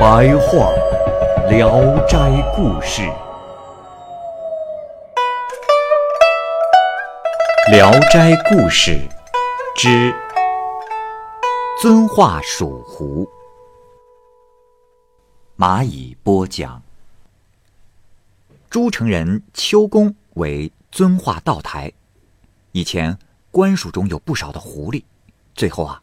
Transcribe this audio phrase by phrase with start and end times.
[0.00, 0.72] 白话
[1.50, 2.16] 《聊斋
[2.56, 3.02] 故事》，
[7.70, 8.92] 《聊斋故事》
[9.76, 10.14] 之
[11.82, 13.28] 遵化蜀狐。
[15.58, 16.82] 蚂蚁播讲。
[18.70, 21.92] 诸城人秋公为遵化道台，
[22.72, 23.18] 以前
[23.50, 25.04] 官署中有不少的狐狸，
[25.54, 26.00] 最后啊，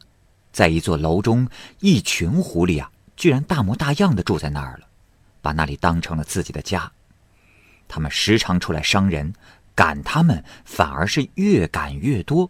[0.52, 1.48] 在一座楼中，
[1.80, 4.86] 一群狐狸啊，居然大模大样的住在那儿了，
[5.42, 6.90] 把那里当成了自己的家。
[7.88, 9.34] 他们时常出来伤人，
[9.74, 12.48] 赶他们反而是越赶越多。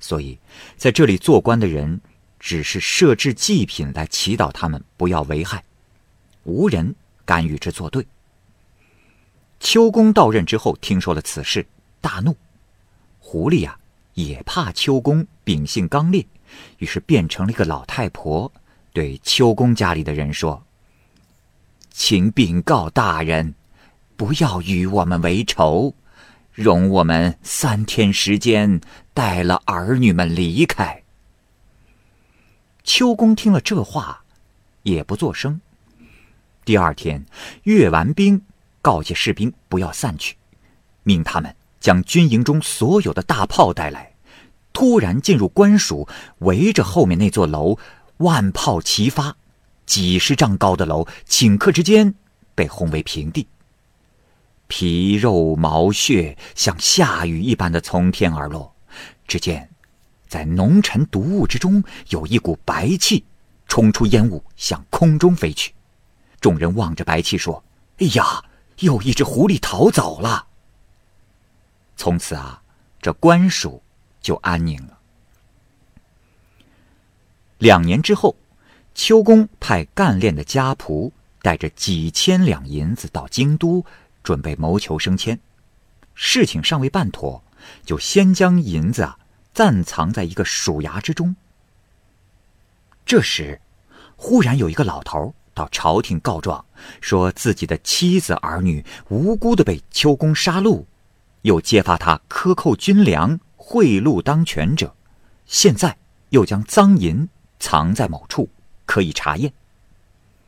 [0.00, 0.38] 所以
[0.78, 2.00] 在这里做官的人，
[2.38, 5.62] 只是设置祭品来祈祷他们不要危害。
[6.44, 6.94] 无人
[7.26, 8.06] 敢与之作对。
[9.60, 11.66] 秋公到任之后，听说了此事，
[12.00, 12.34] 大怒。
[13.18, 13.78] 狐狸呀，
[14.14, 16.26] 也怕秋公秉性刚烈，
[16.78, 18.50] 于是变成了一个老太婆，
[18.92, 20.64] 对秋公家里的人说
[21.90, 23.54] ：“请禀告大人，
[24.16, 25.94] 不要与我们为仇，
[26.52, 28.80] 容我们三天时间，
[29.14, 31.02] 带了儿女们离开。”
[32.82, 34.24] 秋公听了这话，
[34.82, 35.60] 也不作声。
[36.64, 37.24] 第二天，
[37.62, 38.42] 阅完兵，
[38.82, 40.36] 告诫士兵不要散去，
[41.04, 44.14] 命他们将军营中所有的大炮带来。
[44.72, 47.76] 突然进入官署，围着后面那座楼，
[48.20, 49.36] 万炮齐发，
[49.86, 52.14] 几十丈高的楼，顷刻之间
[52.54, 53.46] 被轰为平地。
[54.68, 58.74] 皮肉毛血像下雨一般的从天而落。
[59.26, 59.68] 只见
[60.28, 63.24] 在浓尘毒雾之中，有一股白气
[63.66, 65.72] 冲出烟雾，向空中飞去。
[66.40, 67.62] 众人望着白气说
[67.98, 68.44] ：“哎呀，
[68.80, 70.46] 又一只狐狸逃走了。”
[71.96, 72.62] 从此啊，
[73.00, 73.82] 这官署
[74.20, 74.99] 就安宁了。
[77.60, 78.34] 两年之后，
[78.94, 81.12] 秋公派干练的家仆
[81.42, 83.84] 带着几千两银子到京都，
[84.22, 85.38] 准备谋求升迁。
[86.14, 87.44] 事情尚未办妥，
[87.84, 89.18] 就先将银子啊
[89.52, 91.36] 暂藏在一个鼠牙之中。
[93.04, 93.60] 这时，
[94.16, 95.34] 忽然有一个老头。
[95.52, 96.64] 到朝廷告状，
[97.02, 100.84] 说自己的妻子儿女无辜的被秋公杀戮，
[101.42, 104.94] 又揭发他克扣军粮、贿赂当权者，
[105.44, 105.98] 现在
[106.30, 107.28] 又将赃银
[107.60, 108.48] 藏在某处，
[108.86, 109.52] 可以查验。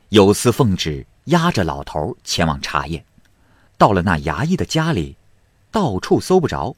[0.09, 3.05] 有司奉旨押着老头前往查验，
[3.79, 5.17] 到了那衙役的家里，
[5.71, 6.75] 到处搜不着。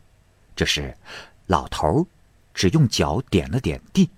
[0.55, 0.95] 这时，
[1.47, 2.07] 老头
[2.53, 4.11] 只用脚点了点地，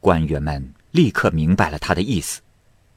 [0.00, 2.40] 官员们立刻明白了他的意思。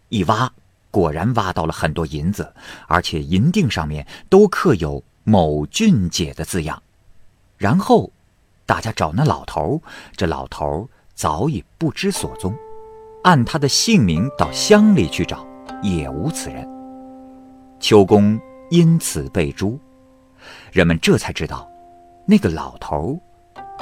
[0.10, 0.52] 一挖，
[0.90, 2.54] 果然挖到了很多银子，
[2.88, 6.82] 而且银锭上面都刻有“某俊姐”的字样。
[7.58, 8.12] 然后，
[8.66, 9.82] 大家找那老头，
[10.16, 10.90] 这老头
[11.22, 12.52] 早已不知所踪。
[13.24, 15.46] 按他的姓名到乡里去找，
[15.84, 16.68] 也无此人。
[17.80, 18.40] 秋公
[18.72, 19.78] 因此被诛，
[20.72, 21.70] 人们这才知道，
[22.26, 23.20] 那个老头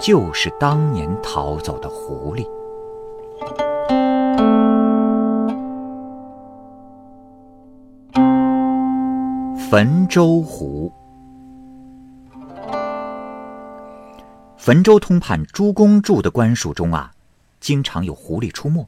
[0.01, 2.45] 就是当年逃走的狐狸。
[9.71, 10.91] 汾州湖，
[14.57, 17.09] 汾州通判朱公住的官署中啊，
[17.59, 18.87] 经常有狐狸出没。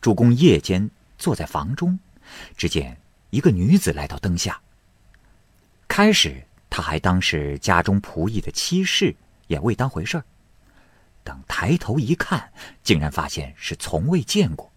[0.00, 1.98] 朱公夜间坐在房中，
[2.56, 3.00] 只见
[3.30, 4.60] 一个女子来到灯下。
[5.86, 9.14] 开始他还当是家中仆役的妻室，
[9.46, 10.24] 也未当回事儿。
[11.22, 12.52] 等抬头一看，
[12.82, 14.70] 竟然发现是从未见过。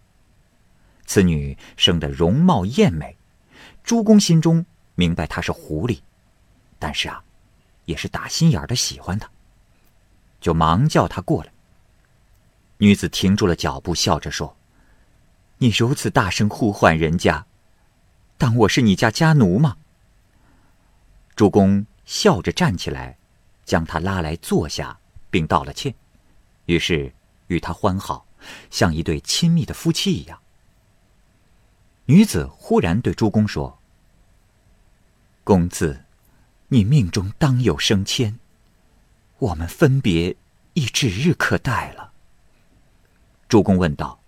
[1.04, 3.16] 此女生得容貌艳美，
[3.82, 4.64] 朱公心中。
[4.98, 6.00] 明白她是狐狸，
[6.78, 7.22] 但是啊，
[7.84, 9.28] 也是打心眼的喜欢她，
[10.40, 11.52] 就忙叫她过来。
[12.78, 14.56] 女子停住了脚步，笑着说
[15.58, 17.46] ：“你如此大声呼唤人家，
[18.36, 19.78] 当我是你家家奴吗？”
[21.34, 23.16] 主公笑着站起来，
[23.64, 24.98] 将她拉来坐下，
[25.30, 25.94] 并道了歉，
[26.66, 27.12] 于是
[27.46, 28.26] 与她欢好，
[28.70, 30.38] 像一对亲密的夫妻一样。
[32.04, 33.78] 女子忽然对朱公说。
[35.42, 36.04] 公子，
[36.68, 38.38] 你命中当有升迁，
[39.38, 40.36] 我们分别
[40.74, 42.12] 已指日可待了。
[43.48, 44.18] 主公问道：“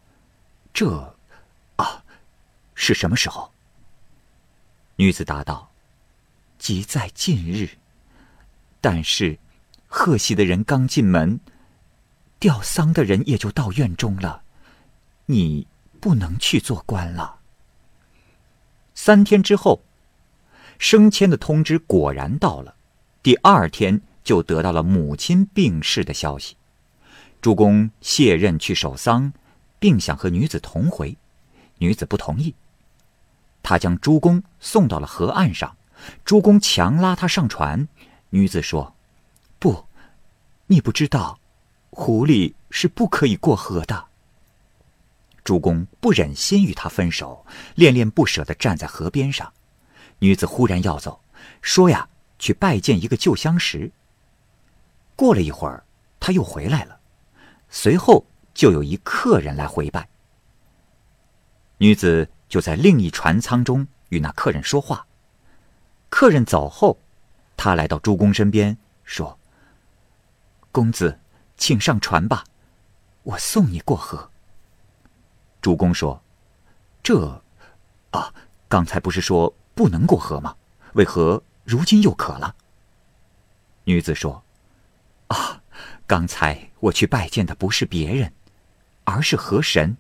[0.73, 1.17] 这，
[1.77, 2.05] 啊，
[2.75, 3.53] 是什么时候？”
[4.97, 5.71] 女子答道
[6.59, 7.71] ：“即在近日。
[8.81, 9.39] 但是，
[9.89, 11.41] 贺喜的人刚进门，
[12.39, 14.43] 吊丧的人也就到院中了，
[15.27, 15.67] 你
[16.01, 17.41] 不能去做官了。”
[18.95, 19.83] 三天之后，
[20.79, 22.77] 升迁的通知果然到了，
[23.23, 26.57] 第二天就得到了母亲病逝的消息。
[27.41, 29.33] 朱公卸任去守丧，
[29.79, 31.17] 并想和女子同回，
[31.79, 32.55] 女子不同意。
[33.63, 35.77] 他将朱公送到了河岸上，
[36.25, 37.87] 朱公强拉他上船。
[38.31, 38.95] 女子说
[39.59, 39.87] ：“不，
[40.67, 41.39] 你不知道，
[41.91, 44.07] 狐狸是不可以过河的。”
[45.45, 49.53] 朱公不忍心与他分手，恋恋不舍地站在河边上。
[50.19, 51.21] 女子忽然要走，
[51.63, 52.09] 说：“呀，
[52.39, 53.93] 去拜见一个旧相识。”
[55.15, 55.85] 过了一会儿，
[56.21, 56.98] 他又回来了。
[57.71, 58.25] 随后
[58.55, 60.09] 就有一客人来回拜，
[61.77, 65.07] 女子就在另一船舱中与那客人说话。
[66.09, 66.99] 客人走后，
[67.57, 69.39] 他来到朱公身边说
[70.73, 71.21] ：“公子，
[71.59, 72.43] 请上船吧，
[73.23, 74.31] 我送你过河。”
[75.61, 76.23] 朱公说
[77.03, 77.43] ：“这，
[78.13, 78.33] 啊，
[78.67, 80.57] 刚才不是说不能过河吗？
[80.95, 82.57] 为何如今又可了？”
[83.85, 84.43] 女子说
[85.29, 85.63] ：“啊。”
[86.09, 88.33] 刚才我去拜见的不是别人，
[89.05, 89.95] 而是河神。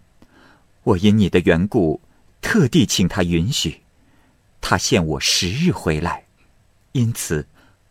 [0.82, 2.00] 我因你的缘故，
[2.40, 3.82] 特地请他允许。
[4.58, 6.25] 他限我十日回来，
[6.93, 7.46] 因此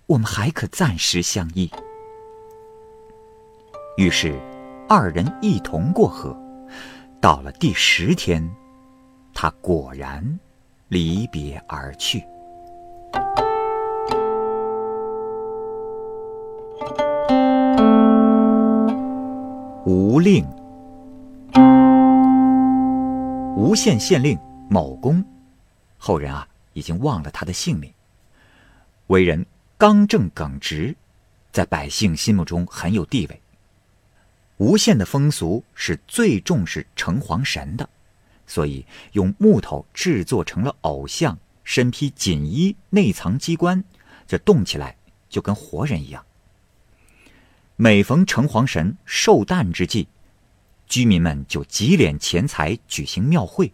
[0.08, 1.70] 我们还可暂时相依。
[3.98, 4.36] 于是，
[4.90, 6.36] 二人一同过河。
[7.22, 8.44] 到了第十天，
[9.32, 10.40] 他果然
[10.88, 12.24] 离别而去。
[19.90, 20.46] 吴令，
[23.56, 24.38] 吴县县令
[24.70, 25.24] 某公，
[25.98, 27.90] 后人啊已经忘了他的姓名。
[29.08, 29.46] 为人
[29.78, 30.94] 刚正耿直，
[31.54, 33.42] 在百姓心目中很有地位。
[34.58, 37.90] 吴县的风俗是最重视城隍神的，
[38.46, 43.82] 所以用木头制作成了偶像，身披锦衣，内藏机关，
[44.28, 44.98] 这动起来
[45.30, 46.22] 就跟活人一样。
[47.80, 50.08] 每逢城隍神寿诞之际，
[50.88, 53.72] 居民们就集敛钱财举行庙会，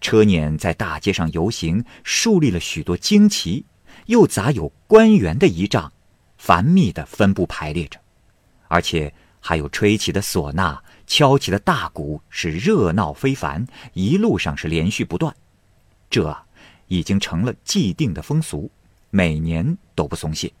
[0.00, 3.64] 车辇在大街上游行，树立了许多旌旗，
[4.06, 5.92] 又杂有官员的仪仗，
[6.36, 8.00] 繁密的分布排列着，
[8.66, 15.32] 而且还有吹起的唢呐、敲起的大鼓，是热闹非凡，一路上是连续不断。
[16.10, 16.36] 这
[16.88, 18.68] 已经成了既定的风俗，
[19.10, 20.52] 每年都不松懈。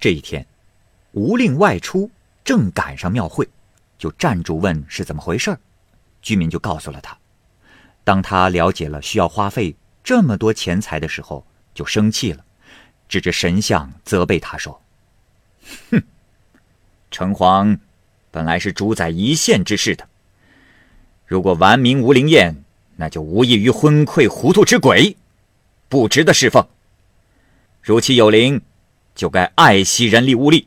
[0.00, 0.44] 这一天。
[1.14, 2.10] 吴令外出，
[2.44, 3.48] 正赶上庙会，
[3.96, 5.58] 就站住问是怎么回事儿。
[6.20, 7.16] 居民就告诉了他。
[8.02, 12.44] 当他了解了需要花费这么多钱财的时候，就生气了，
[13.08, 14.82] 指着神像责备他说
[15.92, 16.02] ：“哼，
[17.12, 17.78] 城隍
[18.32, 20.08] 本来是主宰一县之事的，
[21.26, 22.64] 如果完名无灵验，
[22.96, 25.16] 那就无异于昏聩糊涂之鬼，
[25.88, 26.66] 不值得侍奉。
[27.80, 28.60] 如其有灵，
[29.14, 30.66] 就该爱惜人力物力。”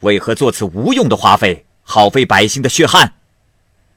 [0.00, 3.14] 为何做此无用的花费，耗费百姓的血汗？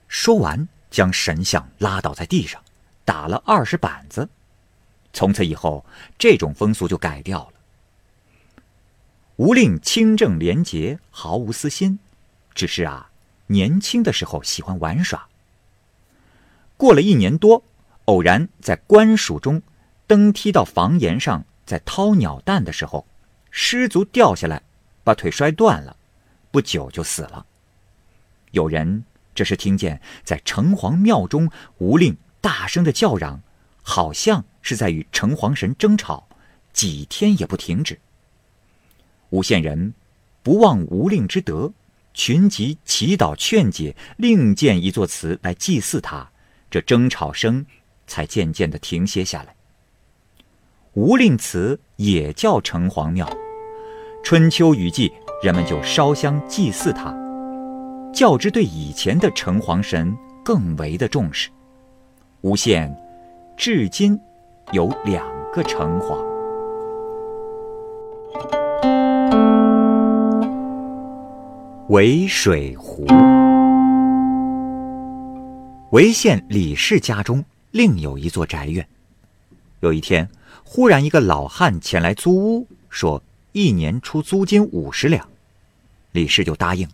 [0.07, 2.61] 说完，将神像拉倒在地上，
[3.05, 4.27] 打了二十板子。
[5.11, 5.85] 从此以后，
[6.17, 7.53] 这种风俗就改掉了。
[9.35, 11.99] 吴令清正廉洁，毫无私心，
[12.53, 13.09] 只是啊，
[13.47, 15.27] 年轻的时候喜欢玩耍。
[16.77, 17.63] 过了一年多，
[18.05, 19.61] 偶然在官署中
[20.07, 23.05] 登梯到房檐上，在掏鸟蛋的时候，
[23.51, 24.61] 失足掉下来。
[25.09, 25.97] 把腿摔断了，
[26.51, 27.43] 不久就死了。
[28.51, 31.49] 有人这时听见在城隍庙中，
[31.79, 33.41] 吴令大声的叫嚷，
[33.81, 36.29] 好像是在与城隍神争吵，
[36.73, 37.99] 几天也不停止。
[39.31, 39.95] 吴县人
[40.43, 41.73] 不忘吴令之德，
[42.13, 46.29] 群集祈祷劝解，另建一座祠来祭祀他，
[46.69, 47.65] 这争吵声
[48.05, 49.55] 才渐渐的停歇下来。
[50.93, 53.27] 吴令祠也叫城隍庙。
[54.21, 55.11] 春秋雨季，
[55.41, 57.11] 人们就烧香祭祀他，
[58.13, 61.49] 较之对以前的城隍神更为的重视。
[62.41, 62.95] 吴县
[63.57, 64.19] 至今
[64.71, 66.17] 有两个城隍。
[71.87, 73.07] 渭水湖，
[75.91, 78.87] 韦县李氏家中另有一座宅院。
[79.79, 80.29] 有一天，
[80.63, 83.19] 忽然一个老汉前来租屋，说。
[83.59, 85.27] 一年出租金五十两，
[86.13, 86.93] 李氏就答应了。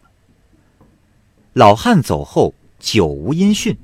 [1.53, 3.77] 老汉走后，久无音讯，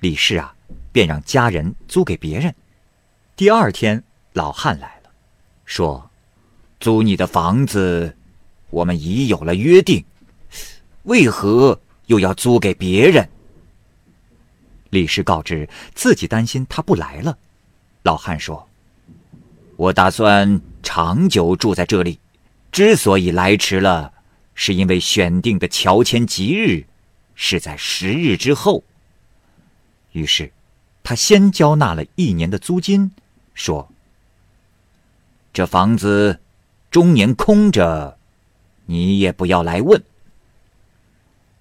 [0.00, 0.54] 李氏啊，
[0.92, 2.54] 便让家人租给别人。
[3.34, 4.04] 第二天，
[4.34, 5.10] 老汉来了，
[5.64, 6.10] 说
[6.80, 8.14] ：“租你的房子，
[8.68, 10.04] 我们已有了约定，
[11.04, 13.26] 为何又要租给别人？”
[14.90, 17.38] 李氏告知自己担心他不来了。
[18.02, 18.67] 老汉说
[19.78, 22.18] ：“我打算长久住在这里，
[22.72, 24.12] 之所以来迟了，
[24.52, 26.84] 是因为选定的乔迁吉日
[27.36, 28.82] 是在十日之后。”
[30.10, 30.52] 于是，
[31.04, 33.12] 他先交纳了一年的租金，
[33.54, 33.88] 说
[35.54, 36.40] ：“这房子
[36.90, 38.18] 终年空着，
[38.86, 40.02] 你也不要来问。”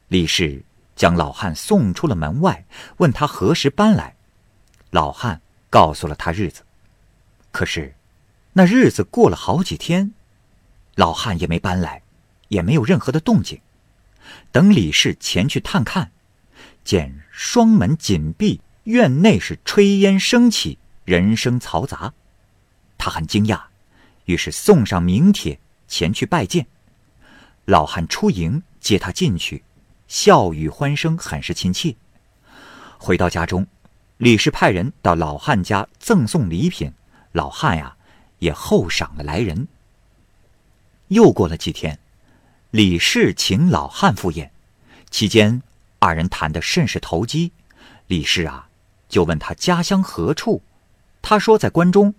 [0.10, 0.64] 李氏。
[0.96, 2.66] 将老汉送出了门外，
[2.98, 4.16] 问他何时搬来。
[4.90, 6.64] 老汉告诉了他日子。
[7.52, 7.94] 可是，
[8.58, 10.14] 那日子过了好几天，
[10.96, 12.02] 老汉也没搬来，
[12.48, 13.62] 也没有任何的动静。
[14.52, 16.10] 等李氏前去探看，
[16.84, 22.16] 见双门紧闭，院内是炊烟升起，人声嘈杂。
[22.98, 23.62] 他很惊讶，
[24.26, 26.66] 于是送上名帖前去拜见。
[27.66, 29.64] 老汉出迎接他进去。
[30.08, 31.96] 笑语欢声，很是亲切。
[32.98, 33.68] 回到家中，
[34.18, 36.92] 李氏派人到老汉家赠送礼品，
[37.34, 37.96] 老汉呀
[38.40, 39.68] 也厚赏了来人。
[41.10, 42.00] 又过了几天，
[42.72, 44.52] 李氏请老汉赴宴，
[45.10, 45.62] 期间
[46.00, 47.52] 二人谈得甚是投机。
[48.08, 48.70] 李氏啊
[49.10, 50.62] 就问他家乡何处，
[51.22, 52.14] 他说在关中。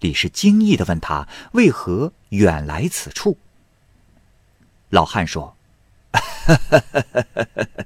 [0.00, 3.38] 李氏惊异的问他为何远来此处。
[4.88, 5.56] 老汉说。
[6.12, 7.84] 哈哈哈哈哈！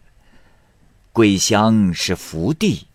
[1.13, 2.87] 桂乡是福地，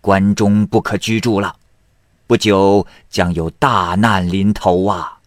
[0.00, 1.56] 关中不可居住了，
[2.26, 5.20] 不久将有大难临头啊！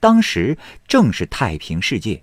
[0.00, 2.22] 当时正是太平世界，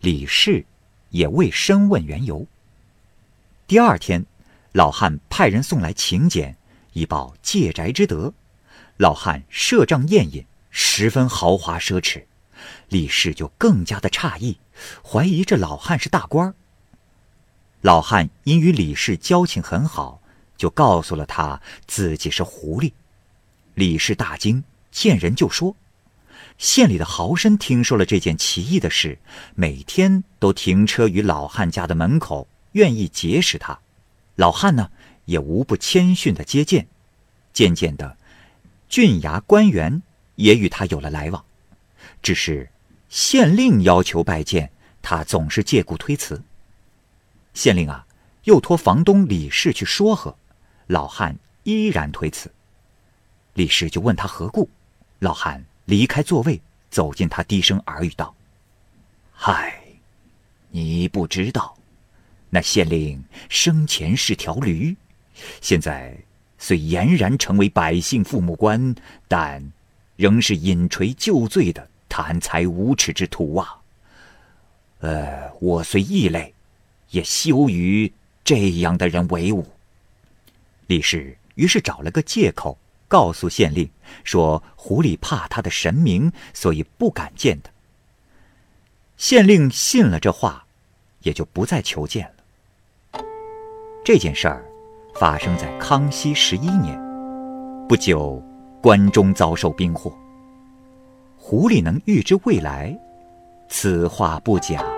[0.00, 0.64] 李氏
[1.10, 2.46] 也未深问缘由。
[3.66, 4.26] 第二天，
[4.72, 6.54] 老汉派人送来请柬，
[6.92, 8.34] 以报借宅之德。
[8.98, 12.24] 老汉设帐宴饮，十分豪华奢侈。
[12.88, 14.58] 李氏就更加的诧异，
[15.02, 16.54] 怀疑这老汉是大官儿。
[17.80, 20.21] 老汉因与李氏交情很好，
[20.62, 22.92] 就告诉了他自己是狐狸。
[23.74, 25.74] 李氏大惊，见人就说
[26.56, 29.18] ：“县里的豪绅听说了这件奇异的事，
[29.56, 33.76] 每天都停车于老汉家的门口，愿意结识他。
[34.36, 34.88] 老汉呢，
[35.24, 36.86] 也无不谦逊的接见。
[37.52, 38.16] 渐渐的，
[38.88, 40.00] 郡衙官员
[40.36, 41.44] 也与他有了来往。”
[42.22, 42.70] 只是
[43.08, 44.70] 县令要求拜见
[45.02, 46.40] 他，总是借故推辞。
[47.52, 48.06] 县令啊，
[48.44, 50.36] 又托房东李氏去说和，
[50.86, 52.52] 老汉依然推辞。
[53.54, 54.68] 李氏就问他何故，
[55.18, 56.60] 老汉离开座位，
[56.90, 58.34] 走进他，低声耳语道
[59.32, 59.82] ：“嗨，
[60.70, 61.76] 你不知道，
[62.50, 64.96] 那县令生前是条驴，
[65.60, 66.16] 现在
[66.58, 68.94] 虽俨然成为百姓父母官，
[69.28, 69.72] 但
[70.16, 73.80] 仍是引锤就罪的。”贪财无耻之徒啊！
[74.98, 76.52] 呃，我虽异类，
[77.08, 78.12] 也羞于
[78.44, 79.66] 这样的人为伍。
[80.86, 83.88] 李氏于是找了个借口，告诉县令
[84.24, 87.70] 说：“狐狸怕他的神明，所以不敢见他。”
[89.16, 90.64] 县令信了这话，
[91.20, 93.22] 也就不再求见了。
[94.04, 94.64] 这件事儿
[95.14, 96.98] 发生在康熙十一年，
[97.88, 98.42] 不久，
[98.82, 100.12] 关中遭受兵祸。
[101.36, 102.98] 狐狸能预知未来，
[103.68, 104.91] 此话不假。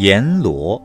[0.00, 0.80] 阎罗，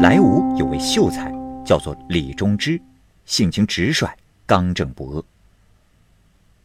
[0.00, 1.28] 莱芜有位秀才，
[1.66, 2.80] 叫做李忠之，
[3.26, 4.08] 性情直率，
[4.46, 5.24] 刚正不阿。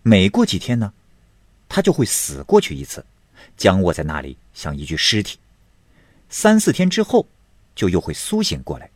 [0.03, 0.93] 每过几天呢，
[1.67, 3.03] 他就会死过去一次，
[3.57, 5.39] 僵卧在那里，像一具尸体。
[6.29, 7.25] 三四天之后，
[7.73, 8.87] 就又会苏醒过来。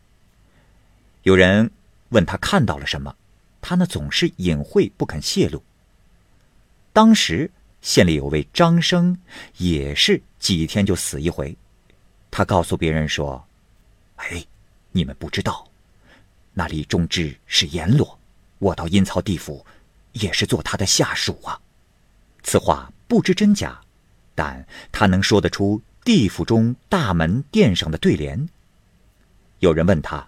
[1.23, 1.71] 有人。
[2.09, 3.15] 问他看到了什么，
[3.59, 5.63] 他呢总是隐晦不肯泄露。
[6.93, 7.49] 当时
[7.81, 9.17] 县里有位张生，
[9.57, 11.57] 也是几天就死一回。
[12.31, 13.45] 他告诉别人说
[14.17, 14.43] ：“哎，
[14.91, 15.67] 你们不知道，
[16.53, 18.17] 那李仲之是阎罗，
[18.57, 19.63] 我到阴曹地府
[20.13, 21.59] 也是做他的下属啊。”
[22.41, 23.79] 此话不知真假，
[24.33, 28.49] 但他能说得出地府中大门殿上的对联。
[29.59, 30.27] 有人问他：“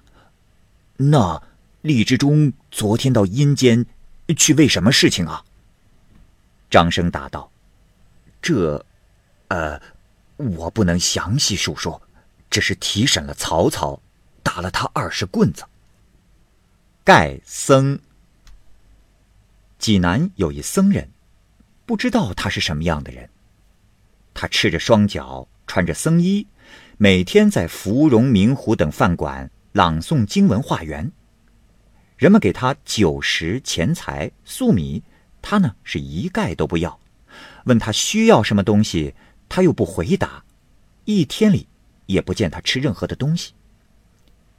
[0.98, 1.42] 那？”
[1.84, 3.86] 李志忠昨天到阴间
[4.38, 5.44] 去为什么事情啊？
[6.70, 7.52] 张生答道
[8.42, 8.86] ：“这，
[9.50, 9.78] 呃，
[10.38, 12.02] 我不能详细述说，
[12.50, 14.02] 只是提审了曹操，
[14.42, 15.64] 打了他二十棍子。”
[17.04, 18.00] 盖僧，
[19.78, 21.10] 济南有一僧人，
[21.86, 23.30] 不知道他是什么样的人。
[24.34, 26.48] 他赤着双脚，穿着僧衣，
[26.98, 31.12] 每天在芙蓉、明湖等饭馆朗诵经文化缘。
[32.18, 35.04] 人们给他酒食、钱财、粟米，
[35.42, 36.98] 他呢是一概都不要。
[37.66, 39.14] 问他需要什么东西，
[39.48, 40.44] 他又不回答。
[41.06, 41.68] 一天里
[42.06, 43.54] 也不见他吃任何的东西。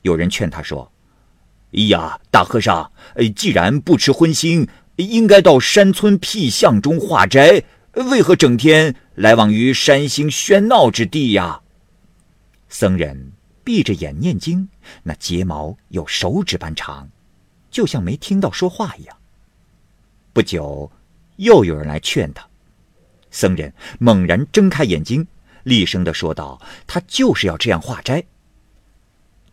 [0.02, 0.92] 有人劝他说
[1.72, 2.92] ：“哎呀，大和尚，
[3.34, 11.62] 既然不吃荤腥，应该到山村僻巷中化斋，为何整天来往于山星喧闹之地呀？”
[12.68, 14.68] 僧人闭着眼念经，
[15.04, 17.08] 那睫毛有手指般长。
[17.70, 19.16] 就像没听到说话一样。
[20.32, 20.92] 不久，
[21.36, 22.46] 又有人来劝他，
[23.34, 25.26] 僧人猛然睁开眼睛，
[25.64, 28.22] 厉声的说道：“他就是要这样化斋。”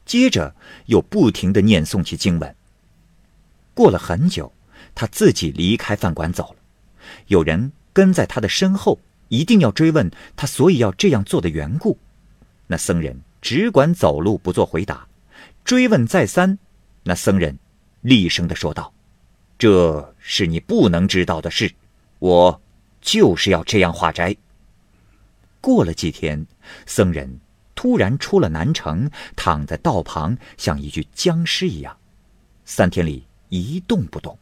[0.05, 2.55] 接着又不停的念诵起经文。
[3.73, 4.53] 过了很久，
[4.93, 6.57] 他自己离开饭馆走了。
[7.25, 11.97] 有人跟在他的身后，一定要追问他所以要这样做的缘故。
[12.67, 15.07] 那僧人只管走路，不做回答。
[15.65, 16.59] 追问再三，
[17.03, 17.57] 那僧人。
[18.01, 18.93] 厉声的说道
[19.57, 21.71] ：“这是你不能知道的事，
[22.19, 22.61] 我
[23.01, 24.35] 就是要这样化斋。”
[25.59, 26.45] 过了几天，
[26.85, 27.39] 僧人
[27.75, 31.97] 突然出了南城，躺在道旁，像一具僵尸一样，
[32.63, 34.37] 三天里一动不动。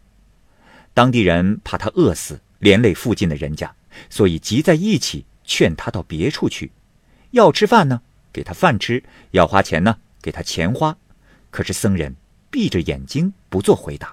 [0.93, 3.73] 当地人怕他饿死，连累附近的人家，
[4.09, 6.71] 所以集在一起劝他到别处去。
[7.31, 8.01] 要吃饭呢，
[8.31, 9.01] 给他饭吃；
[9.31, 10.97] 要花钱呢，给他钱花。
[11.49, 12.15] 可是僧人。
[12.51, 14.11] 闭着眼睛不做回答。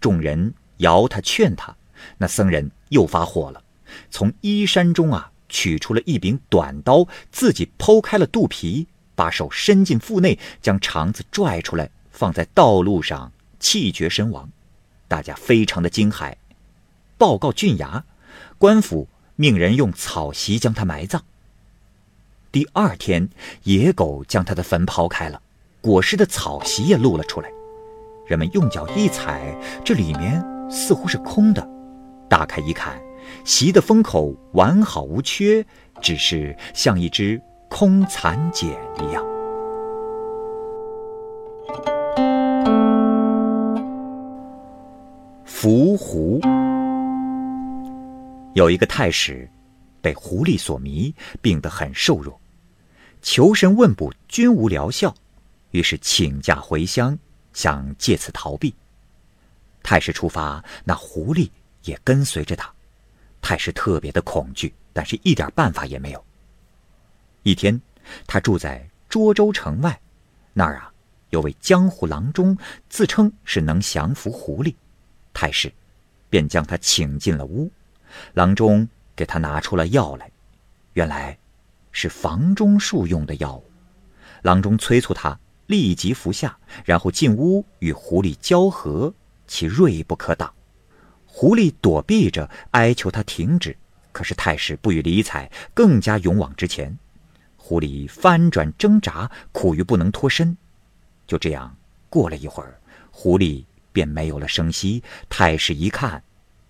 [0.00, 1.76] 众人摇他劝他，
[2.18, 3.62] 那僧人又发火了，
[4.10, 14.48] 从衣衫中啊取出了一柄短刀，自己剖开了肚皮，把手伸进腹内，将肠子拽出来，放在道路上，气绝身亡。
[15.08, 16.34] 大家非常的惊骇，
[17.18, 18.02] 报告郡衙，
[18.58, 21.24] 官府命人用草席将他埋葬。
[22.52, 23.28] 第二天，
[23.64, 25.40] 野狗将他的坟刨开了。
[25.80, 27.50] 裹尸的草席也露了出来，
[28.26, 31.79] 人们用脚一踩，这里面似乎是空的。
[32.30, 33.02] 打开一看，
[33.44, 35.66] 席的封口完好无缺，
[36.00, 39.22] 只是像一只空蚕茧一样。
[45.44, 46.40] 伏狐
[48.54, 49.50] 有一个太史，
[50.00, 51.12] 被狐狸所迷，
[51.42, 52.40] 病得很瘦弱，
[53.20, 55.12] 求神问卜，均无疗效。
[55.72, 57.18] 于是请假回乡，
[57.52, 58.72] 想借此逃避。
[59.82, 61.50] 太史出发，那狐狸
[61.82, 62.72] 也跟随着他。
[63.40, 66.24] 太师特别的恐惧，但是一点办法也没有。
[67.42, 67.80] 一天，
[68.26, 70.00] 他住在涿州城外，
[70.52, 70.92] 那儿啊
[71.30, 72.56] 有位江湖郎中，
[72.88, 74.74] 自称是能降服狐狸。
[75.32, 75.72] 太师
[76.28, 77.70] 便将他请进了屋，
[78.34, 80.30] 郎中给他拿出了药来，
[80.92, 81.38] 原来
[81.92, 83.64] 是房中术用的药物。
[84.42, 85.38] 郎中催促他。
[85.66, 89.14] 立即服下，然后进屋与狐狸交合，
[89.46, 90.52] 其锐不可挡。
[91.32, 93.76] 狐狸躲避着，哀求他停止，
[94.12, 96.98] 可是太史不予理睬，更加勇往直前。
[97.56, 100.56] 狐狸翻转挣扎，苦于不能脱身。
[101.26, 101.74] 就这样
[102.08, 102.78] 过了一会儿，
[103.10, 105.02] 狐狸便没有了声息。
[105.28, 106.22] 太史一看，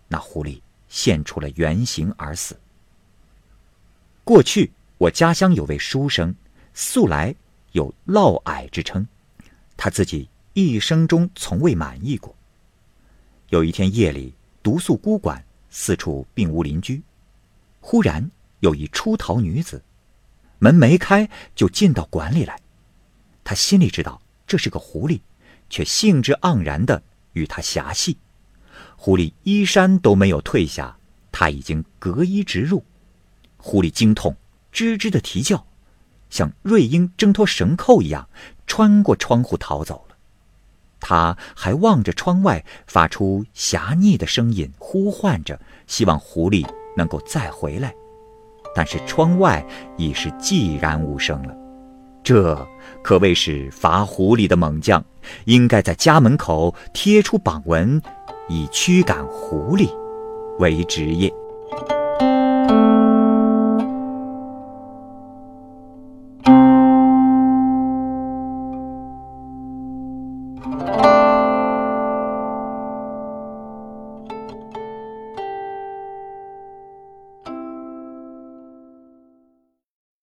[0.07, 2.57] 那狐狸现出了原形而死。
[4.23, 6.35] 过去我家乡有位书生，
[6.75, 7.35] 素来。
[7.73, 9.07] 有嫪毐之称，
[9.77, 12.35] 他自己一生中从未满意过。
[13.51, 17.03] 有一天夜里，独宿孤馆，四处并无邻居。
[17.81, 19.83] 忽然有一出逃女子，
[20.59, 22.61] 门没开就进到馆里来。
[23.42, 25.20] 他心里知道这是个狐狸，
[25.68, 28.18] 却兴致盎然的与他狭戏。
[28.96, 30.96] 狐狸衣衫都没有褪下，
[31.33, 32.85] 他已经隔衣直入。
[33.57, 34.37] 狐狸惊痛，
[34.73, 35.66] 吱吱的啼叫。
[36.29, 38.29] 像瑞鹰挣脱绳扣一样，
[38.66, 40.07] 穿过窗户逃走。
[41.01, 47.93] 他还望着窗外，发出狭腻的声音，呼唤着，希望狐狸能够再回来。
[48.75, 49.65] 但是窗外
[49.97, 51.57] 已是寂然无声了。
[52.23, 52.69] 这
[53.03, 55.03] 可谓是伐狐狸的猛将，
[55.47, 58.01] 应该在家门口贴出榜文，
[58.49, 59.91] 以驱赶狐狸
[60.59, 61.33] 为职业。